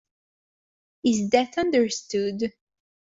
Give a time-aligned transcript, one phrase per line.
[1.03, 2.51] Is that understood?